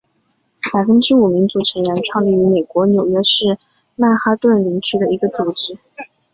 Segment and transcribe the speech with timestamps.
[0.73, 3.59] 百分之五民族成员创立于美国纽约市
[3.95, 5.77] 曼哈顿哈林区的一个组织。